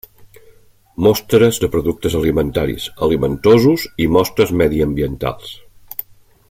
Mostres 1.07 1.59
de 1.65 1.69
productes 1.75 2.15
alimentaris, 2.21 2.89
alimentosos 3.09 3.87
i 4.07 4.09
mostres 4.17 4.55
mediambientals. 4.63 5.55